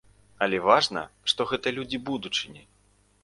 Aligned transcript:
Але 0.45 0.59
важна, 0.67 1.03
што 1.31 1.45
гэта 1.53 1.67
людзі 1.77 1.97
будучыні. 2.07 2.63